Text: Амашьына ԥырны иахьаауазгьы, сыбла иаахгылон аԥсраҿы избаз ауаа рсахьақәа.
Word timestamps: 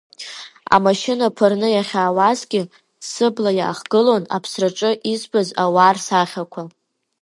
Амашьына 0.75 1.25
ԥырны 1.35 1.67
иахьаауазгьы, 1.73 2.61
сыбла 3.09 3.51
иаахгылон 3.59 4.23
аԥсраҿы 4.35 4.91
избаз 5.11 5.49
ауаа 5.63 5.93
рсахьақәа. 5.95 6.61